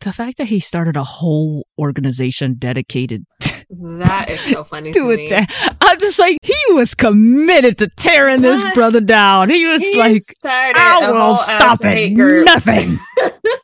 [0.01, 3.25] The fact that he started a whole organization dedicated
[3.71, 5.25] That is so funny to, to me.
[5.31, 5.75] it.
[5.81, 9.49] I'm just like, he was committed to tearing this brother down.
[9.49, 12.13] He was He like, I will stop it.
[12.45, 12.97] Nothing.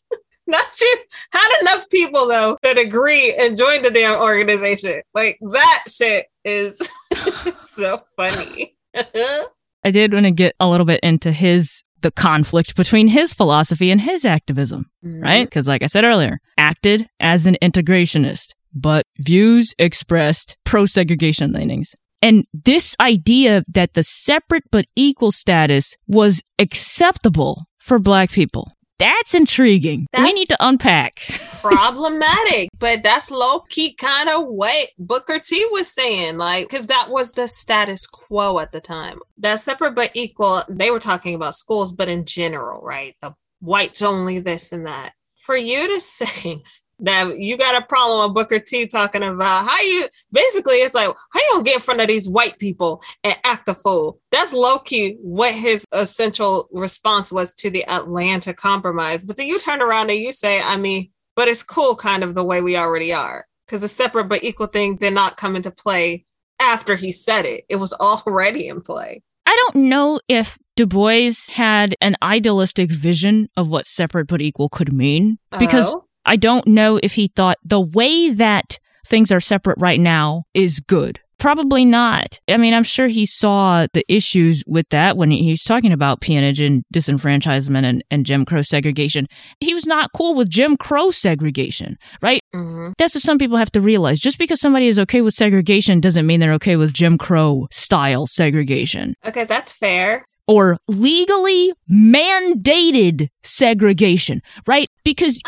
[0.48, 0.96] Not you
[1.30, 5.02] had enough people though that agree and join the damn organization.
[5.14, 6.80] Like that shit is
[7.58, 8.74] so funny.
[8.94, 13.90] I did want to get a little bit into his the conflict between his philosophy
[13.90, 15.20] and his activism, mm-hmm.
[15.20, 15.46] right?
[15.46, 21.94] Because, like I said earlier, acted as an integrationist, but views expressed pro segregation leanings.
[22.22, 28.72] And this idea that the separate but equal status was acceptable for black people.
[28.98, 30.06] That's intriguing.
[30.18, 31.20] we need to unpack.
[31.61, 37.08] problematic, but that's low key kind of what Booker T was saying, like, because that
[37.08, 39.18] was the status quo at the time.
[39.38, 43.14] That separate but equal, they were talking about schools, but in general, right?
[43.20, 45.12] The whites only this and that.
[45.37, 46.62] For you to say
[47.00, 51.08] that you got a problem with Booker T talking about how you basically it's like,
[51.08, 54.20] how you gonna get in front of these white people and act a fool?
[54.30, 59.24] That's low key what his essential response was to the Atlanta compromise.
[59.24, 62.34] But then you turn around and you say, I mean, but it's cool kind of
[62.34, 65.70] the way we already are because the separate but equal thing did not come into
[65.70, 66.24] play
[66.61, 71.30] after he said it it was already in play I don't know if Du Bois
[71.52, 76.04] had an idealistic vision of what separate but equal could mean because Oh.
[76.28, 80.78] I don't know if he thought the way that things are separate right now is
[80.78, 81.20] good.
[81.38, 82.38] Probably not.
[82.48, 86.20] I mean, I'm sure he saw the issues with that when he was talking about
[86.20, 89.26] peonage and disenfranchisement and, and Jim Crow segregation.
[89.60, 92.42] He was not cool with Jim Crow segregation, right?
[92.54, 92.92] Mhm.
[92.98, 94.20] That's what some people have to realize.
[94.20, 98.26] Just because somebody is okay with segregation doesn't mean they're okay with Jim Crow style
[98.26, 104.88] segregation okay that's fair or legally mandated segregation, right?
[105.04, 105.40] Because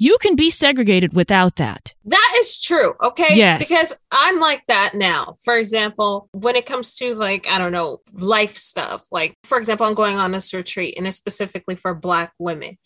[0.00, 1.94] you can be segregated without that.
[2.04, 3.58] that is true okay Yes.
[3.58, 7.98] because i'm like that now for example when it comes to like i don't know
[8.14, 12.32] life stuff like for example i'm going on this retreat and it's specifically for black
[12.38, 12.78] women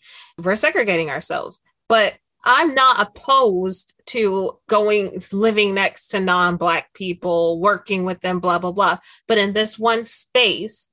[0.43, 8.03] we're segregating ourselves but i'm not opposed to going living next to non-black people working
[8.03, 8.97] with them blah blah blah
[9.27, 10.89] but in this one space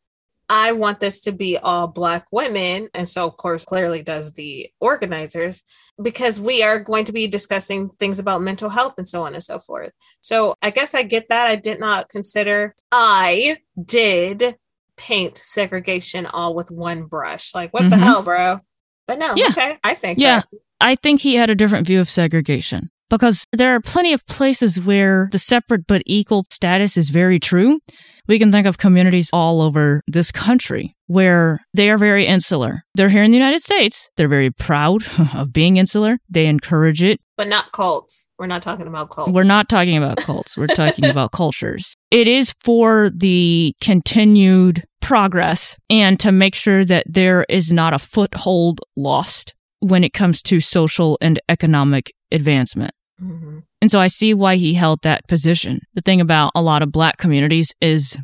[0.50, 2.88] I want this to be all Black women.
[2.92, 5.62] And so, of course, clearly does the organizers,
[6.02, 9.44] because we are going to be discussing things about mental health and so on and
[9.44, 9.92] so forth.
[10.20, 11.46] So, I guess I get that.
[11.46, 14.56] I did not consider, I did
[14.96, 17.54] paint segregation all with one brush.
[17.54, 18.00] Like, what the Mhm.
[18.00, 18.58] hell, bro?
[19.06, 19.48] But no, Yeah.
[19.50, 19.78] okay.
[19.84, 20.42] I think Yeah.
[20.80, 22.90] I think he had a different view of segregation.
[23.10, 27.80] Because there are plenty of places where the separate but equal status is very true.
[28.26, 32.84] We can think of communities all over this country where they are very insular.
[32.94, 34.08] They're here in the United States.
[34.16, 35.04] They're very proud
[35.34, 36.18] of being insular.
[36.28, 37.18] They encourage it.
[37.36, 38.28] But not cults.
[38.38, 39.32] We're not talking about cults.
[39.32, 40.56] We're not talking about cults.
[40.56, 41.96] We're talking about cultures.
[42.12, 47.98] It is for the continued progress and to make sure that there is not a
[47.98, 52.92] foothold lost when it comes to social and economic advancement.
[53.20, 55.80] Hmm And so I see why he held that position.
[55.94, 58.18] The thing about a lot of black communities is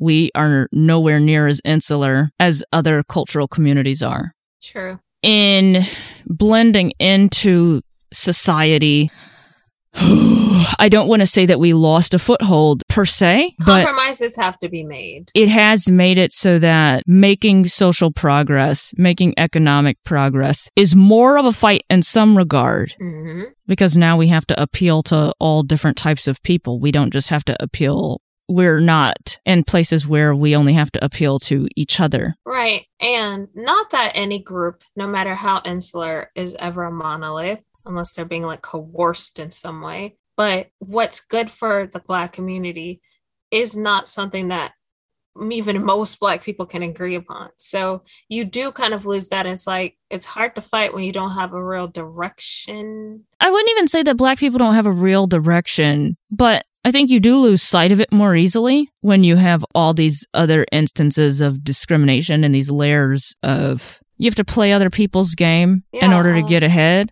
[0.00, 4.32] we are nowhere near as insular as other cultural communities are.
[4.62, 4.98] True.
[5.22, 5.84] In
[6.26, 9.10] blending into society,
[10.78, 14.58] I don't want to say that we lost a foothold per se, but Compromises have
[14.60, 15.30] to be made.
[15.34, 21.46] it has made it so that making social progress, making economic progress is more of
[21.46, 25.96] a fight in some regard hmm because now we have to appeal to all different
[25.96, 26.78] types of people.
[26.78, 28.20] We don't just have to appeal.
[28.46, 32.34] We're not in places where we only have to appeal to each other.
[32.44, 32.84] Right.
[33.00, 38.24] And not that any group, no matter how insular, is ever a monolith, unless they're
[38.24, 40.16] being like coerced in some way.
[40.36, 43.00] But what's good for the Black community
[43.50, 44.72] is not something that
[45.50, 47.50] even most Black people can agree upon.
[47.56, 49.46] So you do kind of lose that.
[49.46, 53.24] It's like, it's hard to fight when you don't have a real direction.
[53.40, 57.10] I wouldn't even say that black people don't have a real direction, but I think
[57.10, 61.40] you do lose sight of it more easily when you have all these other instances
[61.40, 66.34] of discrimination and these layers of you have to play other people's game in order
[66.34, 67.10] to get ahead.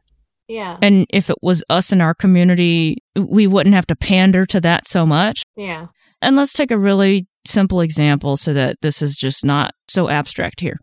[0.53, 0.76] Yeah.
[0.82, 4.86] And if it was us in our community, we wouldn't have to pander to that
[4.86, 5.42] so much.
[5.57, 5.86] Yeah.
[6.20, 10.61] And let's take a really simple example so that this is just not so abstract
[10.61, 10.78] here.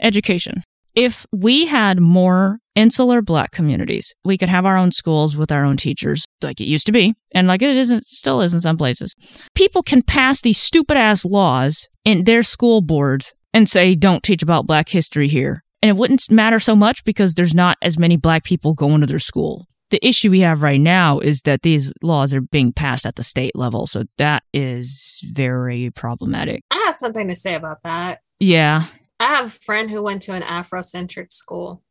[0.00, 0.64] Education.
[0.96, 5.64] If we had more insular black communities, we could have our own schools with our
[5.64, 8.76] own teachers, like it used to be, and like it isn't, still is in some
[8.76, 9.14] places.
[9.54, 14.42] People can pass these stupid ass laws in their school boards and say, don't teach
[14.42, 15.61] about black history here.
[15.82, 19.06] And it wouldn't matter so much because there's not as many black people going to
[19.06, 19.66] their school.
[19.90, 23.22] The issue we have right now is that these laws are being passed at the
[23.22, 23.86] state level.
[23.86, 26.62] So that is very problematic.
[26.70, 28.20] I have something to say about that.
[28.40, 28.86] Yeah.
[29.20, 31.82] I have a friend who went to an Afrocentric school.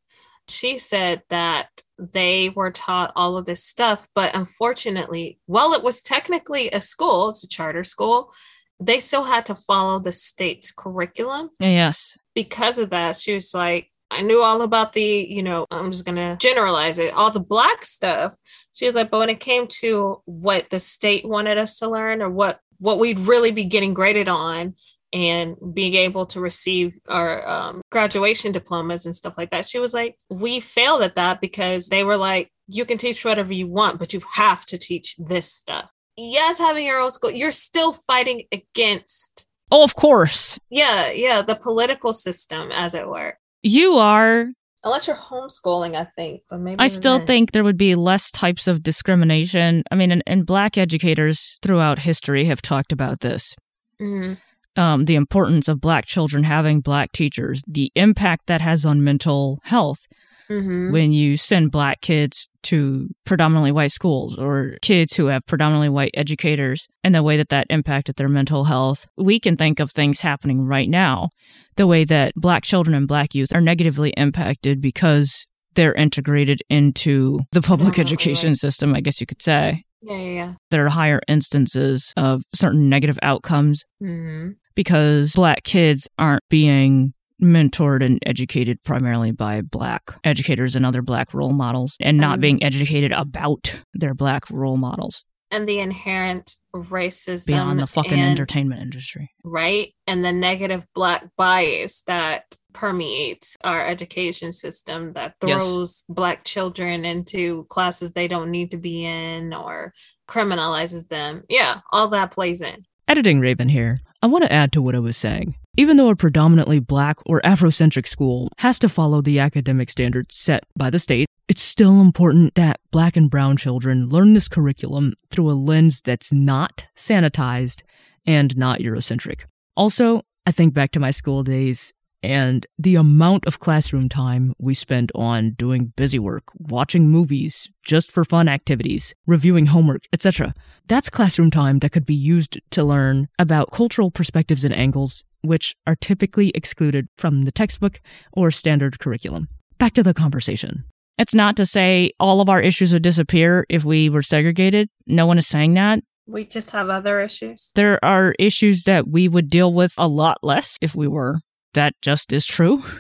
[0.50, 1.70] She said that
[2.00, 7.30] they were taught all of this stuff, but unfortunately, while it was technically a school,
[7.30, 8.34] it's a charter school,
[8.82, 11.50] they still had to follow the state's curriculum.
[11.60, 12.18] Yes.
[12.36, 16.04] Because of that, she was like, I knew all about the, you know, I'm just
[16.04, 18.36] going to generalize it, all the black stuff.
[18.74, 22.22] She was like, but when it came to what the state wanted us to learn
[22.22, 24.74] or what what we'd really be getting graded on,
[25.14, 29.66] and being able to receive our um, graduation diplomas and stuff like that.
[29.66, 33.54] She was like, we failed at that because they were like, you can teach whatever
[33.54, 35.90] you want, but you have to teach this stuff.
[36.18, 40.60] Yes, having your own school, you're still fighting against, Oh, of course.
[40.70, 43.38] yeah, yeah, the political system, as it were.
[43.64, 44.48] You are.
[44.84, 47.28] Unless you're homeschooling, I think, but maybe I still then.
[47.28, 49.84] think there would be less types of discrimination.
[49.92, 53.56] I mean, and, and black educators throughout history have talked about this.
[54.02, 54.38] Mhm.
[54.76, 59.60] Um, the importance of black children having black teachers, the impact that has on mental
[59.66, 60.08] health
[60.52, 60.92] Mhm.
[60.92, 66.12] when you send black kids to predominantly white schools or kids who have predominantly white
[66.14, 69.08] educators and the way that that impacted their mental health.
[69.18, 71.30] We can think of things happening right now,
[71.78, 75.46] the way that black children and black youth are negatively impacted because
[75.76, 78.58] they're integrated into the public Oh, education right.
[78.58, 79.84] system, I guess you could say.
[80.04, 80.54] Yeah, yeah, yeah.
[80.72, 84.08] There are higher instances of certain negative outcomes yeah.
[84.10, 91.02] hmm because black kids aren't being mentored and educated primarily by black educators and other
[91.02, 95.80] black role models and not Um, being educated about their black role models And the
[95.80, 99.32] inherent racism beyond the fucking and- entertainment industry.
[99.44, 99.94] right?
[100.08, 105.72] And the negative black bias that permeates our education system that Yes.
[105.74, 109.92] throws black children into classes they don't need to be in or
[110.30, 111.44] criminalizes them.
[111.50, 112.86] Yeah, all that plays in.
[113.08, 113.98] Editing Raven here.
[114.24, 115.56] I want to add to what I was saying.
[115.78, 120.64] Even though a predominantly black or Afrocentric school has to follow the academic standards set
[120.76, 125.50] by the state, it's still important that black and brown children learn this curriculum through
[125.50, 127.82] a lens that's not sanitized
[128.24, 129.46] and not Eurocentric.
[129.76, 131.92] Also, I think back to my school days
[132.24, 138.12] and the amount of classroom time we spent on doing busy work, watching movies, just
[138.12, 140.54] for fun activities, reviewing homework, etc.
[140.88, 145.76] That's classroom time that could be used to learn about cultural perspectives and angles, which
[145.88, 148.02] are typically excluded from the textbook
[148.34, 149.48] or standard curriculum.
[149.78, 150.86] Back to the conversation.
[151.18, 154.90] It's not to say all of our issues would disappear if we were segregated.
[155.06, 156.00] No one is saying that.
[156.28, 157.72] We just have other issues.
[157.76, 161.42] There are issues that we would deal with a lot less if we were.
[161.74, 162.84] That just is true.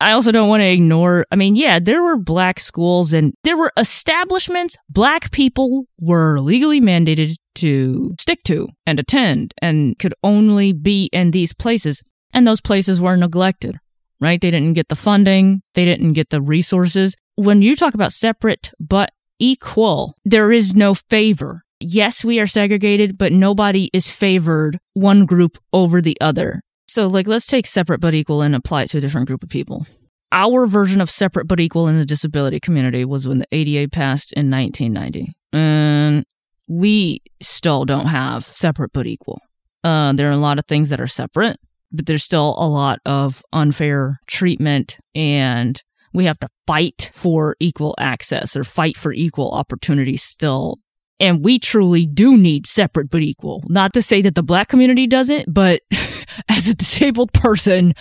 [0.00, 1.26] I also don't want to ignore.
[1.30, 6.80] I mean, yeah, there were black schools and there were establishments black people were legally
[6.80, 12.02] mandated to stick to and attend and could only be in these places.
[12.32, 13.78] And those places were neglected,
[14.20, 14.40] right?
[14.40, 15.62] They didn't get the funding.
[15.74, 17.16] They didn't get the resources.
[17.34, 19.10] When you talk about separate but
[19.40, 21.62] equal, there is no favor.
[21.80, 26.60] Yes, we are segregated, but nobody is favored one group over the other.
[26.98, 29.48] So, like, let's take separate but equal and apply it to a different group of
[29.48, 29.86] people.
[30.32, 34.32] Our version of separate but equal in the disability community was when the ADA passed
[34.32, 35.32] in 1990.
[35.52, 36.24] And
[36.66, 39.40] we still don't have separate but equal.
[39.84, 41.60] Uh, there are a lot of things that are separate,
[41.92, 45.80] but there's still a lot of unfair treatment and
[46.12, 50.78] we have to fight for equal access or fight for equal opportunities still.
[51.20, 53.62] And we truly do need separate but equal.
[53.68, 55.82] Not to say that the black community doesn't, but
[56.48, 57.94] as a disabled person,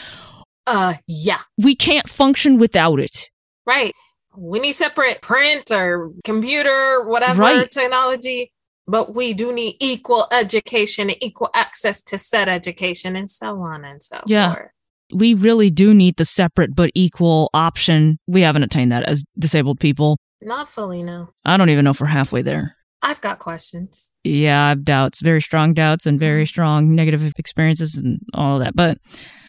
[0.68, 3.30] Uh, yeah, we can't function without it.
[3.66, 3.94] right.
[4.40, 7.72] We need separate print or computer, whatever Right.
[7.72, 8.52] technology,
[8.86, 13.84] but we do need equal education and equal access to said education and so on
[13.84, 14.54] and so Yeah.
[14.54, 14.70] forth.
[15.12, 18.20] We really do need the separate but equal option.
[18.28, 20.18] We haven't attained that as disabled people.
[20.40, 21.30] Not fully, no.
[21.44, 22.77] I don't even know if we're halfway there.
[23.02, 24.12] I've got questions.
[24.24, 26.48] yeah, I have doubts, very strong doubts, and very mm-hmm.
[26.48, 28.76] strong negative experiences and all of that.
[28.76, 28.98] But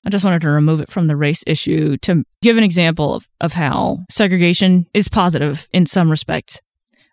[0.05, 3.29] I just wanted to remove it from the race issue to give an example of,
[3.41, 6.61] of how segregation is positive in some respects.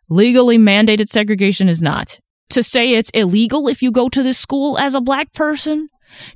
[0.09, 2.19] Legally mandated segregation is not.
[2.49, 5.89] To say it's illegal if you go to this school as a black person,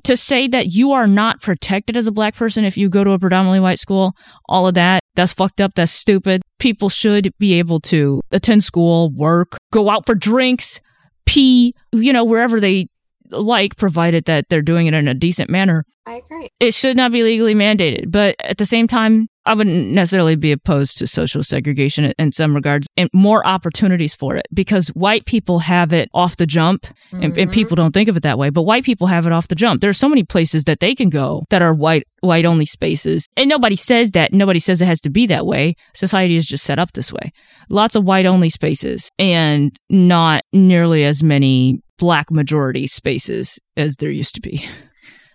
[0.04, 3.12] to say that you are not protected as a black person if you go to
[3.12, 4.14] a predominantly white school,
[4.48, 6.42] all of that, that's fucked up, that's stupid.
[6.60, 10.82] People should be able to attend school, work, go out for drinks,
[11.26, 12.88] pee, you know, wherever they
[13.30, 15.86] like, provided that they're doing it in a decent manner.
[16.06, 16.50] I agree.
[16.60, 18.12] It should not be legally mandated.
[18.12, 22.56] But at the same time, I wouldn't necessarily be opposed to social segregation in some
[22.56, 27.38] regards and more opportunities for it because white people have it off the jump and,
[27.38, 27.54] and Mhm.
[27.54, 29.82] people don't think of it that way, but white people have it off the jump.
[29.82, 33.28] There are so many places that they can go that are white, white only spaces.
[33.38, 34.34] And nobody says that.
[34.34, 35.76] Nobody says it has to be that way.
[35.96, 37.32] Society is just set up this way.
[37.70, 44.10] Lots of white only spaces and not nearly as many black majority spaces as there
[44.10, 44.66] used to be.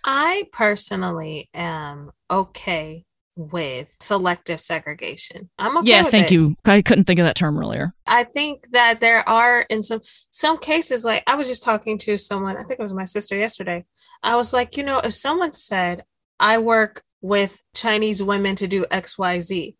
[0.03, 3.05] I personally am okay
[3.35, 5.49] with selective segregation.
[5.59, 6.33] I'm okay yeah, thank it.
[6.33, 6.55] you.
[6.63, 7.93] I couldn't think of that term earlier.
[8.07, 10.01] I think that there are in some
[10.31, 13.35] some cases like I was just talking to someone, I think it was my sister
[13.37, 13.85] yesterday.
[14.23, 16.03] I was like, you know, if someone said,
[16.39, 19.75] "I work with Chinese women to do XYZ,"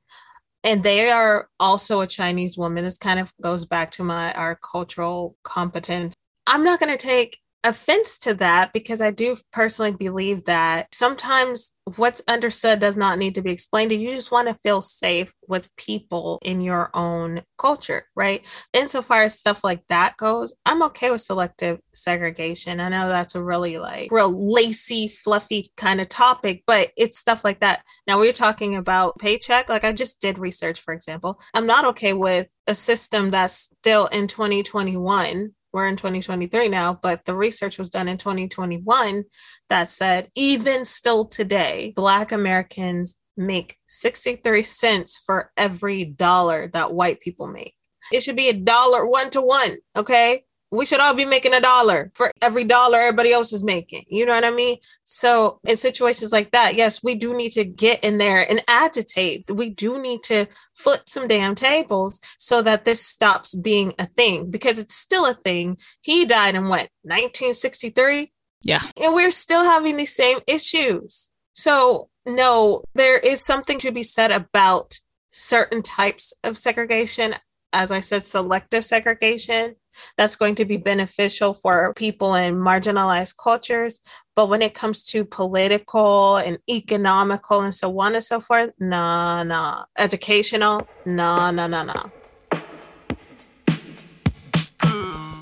[0.63, 4.55] and they are also a Chinese woman, this kind of goes back to my our
[4.55, 6.13] cultural competence.
[6.47, 11.73] I'm not going to take offense to that because I do personally believe that sometimes
[11.95, 13.91] what's understood does not need to be explained.
[13.91, 18.45] You just want to feel safe with people in your own culture, right?
[18.73, 22.79] Insofar as stuff like that goes, I'm okay with selective segregation.
[22.79, 27.43] I know that's a really like real lacy, fluffy kind of topic, but it's stuff
[27.43, 27.83] like that.
[28.05, 29.69] Now we're talking about paycheck.
[29.69, 31.39] Like I just did research, for example.
[31.55, 37.26] I'm not okay with a system that's still in 2021 we're in 2023 now, but
[37.26, 39.26] the research was done in 2021
[39.67, 47.19] that said even still today, Black Americans make 63 cents for every dollar that white
[47.19, 47.73] people make.
[48.13, 50.45] It should be a dollar one to one, okay?
[50.76, 54.03] We should all be making a dollar for every dollar everybody else is making.
[54.07, 54.78] You know what I mean?
[55.03, 59.49] So, in situations like that, yes, we do need to get in there and agitate.
[59.49, 64.49] We do need to flip some damn tables so that this stops being a thing
[64.49, 65.78] because it's still a thing.
[66.01, 68.32] He died in what, 1963?
[68.61, 68.82] Yeah.
[69.01, 71.32] And we're still having these same issues.
[71.53, 74.97] So, no, there is something to be said about
[75.32, 77.36] certain types of segregation.
[77.71, 79.76] As I said, selective segregation
[80.17, 84.01] that's going to be beneficial for people in marginalized cultures.
[84.35, 89.43] But when it comes to political and economical and so on and so forth, nah,
[89.43, 89.85] nah.
[89.97, 92.09] Educational, nah, nah, nah, nah.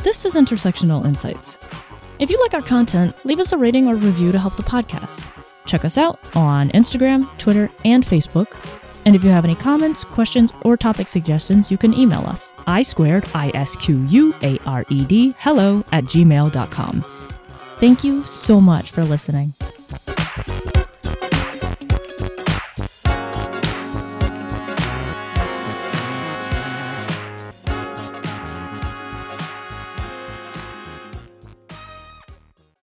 [0.03, 1.57] This is Intersectional Insights.
[2.19, 5.29] If you like our content, leave us a rating or review to help the podcast.
[5.65, 8.81] Check us out on Instagram, Twitter, and Facebook.
[9.05, 12.81] And if you have any comments, questions, or topic suggestions, you can email us i
[12.81, 17.05] squared i s q u a r e d hello at gmail.com.
[17.79, 19.53] Thank you so much for listening.